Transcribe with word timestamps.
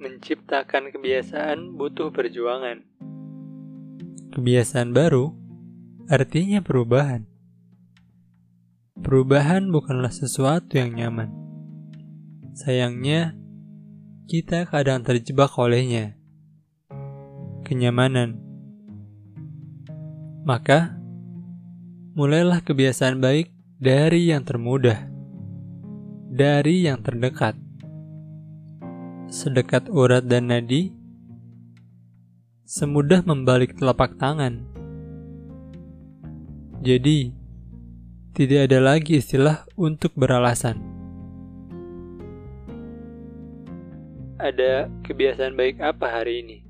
Menciptakan 0.00 0.96
kebiasaan 0.96 1.76
butuh 1.76 2.08
perjuangan. 2.08 2.80
Kebiasaan 4.32 4.96
baru 4.96 5.36
artinya 6.08 6.64
perubahan. 6.64 7.28
Perubahan 8.96 9.68
bukanlah 9.68 10.08
sesuatu 10.08 10.80
yang 10.80 10.96
nyaman. 10.96 11.28
Sayangnya, 12.56 13.36
kita 14.24 14.64
kadang 14.72 15.04
terjebak 15.04 15.52
olehnya. 15.60 16.16
Kenyamanan. 17.68 18.40
Maka, 20.48 20.96
mulailah 22.16 22.64
kebiasaan 22.64 23.20
baik 23.20 23.52
dari 23.76 24.32
yang 24.32 24.48
termudah, 24.48 25.12
dari 26.32 26.88
yang 26.88 27.04
terdekat. 27.04 27.68
Sedekat 29.30 29.86
urat 29.86 30.26
dan 30.26 30.50
nadi, 30.50 30.90
semudah 32.66 33.22
membalik 33.22 33.78
telapak 33.78 34.18
tangan. 34.18 34.66
Jadi, 36.82 37.30
tidak 38.34 38.66
ada 38.66 38.82
lagi 38.82 39.22
istilah 39.22 39.62
untuk 39.78 40.10
beralasan. 40.18 40.82
Ada 44.42 44.90
kebiasaan 45.06 45.54
baik 45.54 45.78
apa 45.78 46.10
hari 46.10 46.42
ini? 46.42 46.69